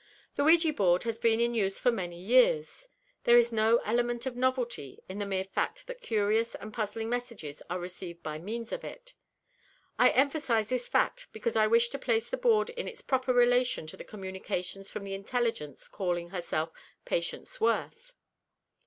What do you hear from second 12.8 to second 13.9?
its proper relation